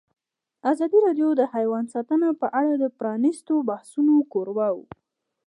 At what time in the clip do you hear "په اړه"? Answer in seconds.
2.41-2.73